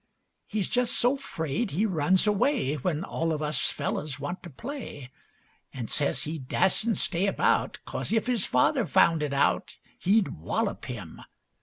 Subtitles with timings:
[0.47, 5.11] He's just so 'fraid he runs away When all of us fellows want to play,
[5.75, 10.85] An' says he dassent stay about Coz if his father found it out He'd wallop
[10.85, 11.21] him.